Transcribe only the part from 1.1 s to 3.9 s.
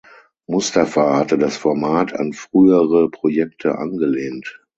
hatte das Format an frühere Projekte